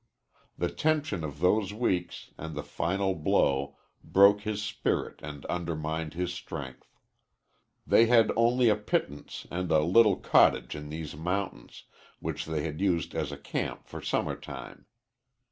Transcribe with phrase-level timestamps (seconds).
[0.57, 6.33] The tension of those weeks, and the final blow, broke his spirit and undermined his
[6.33, 6.97] strength.
[7.85, 11.83] They had only a pittance and a little cottage in these mountains,
[12.17, 14.87] which they had used as a camp for summer time.